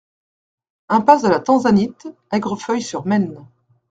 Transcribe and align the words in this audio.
Impasse 0.89 1.21
de 1.21 1.27
la 1.27 1.39
Tanzanite, 1.39 2.07
Aigrefeuille-sur-Maine 2.31 3.45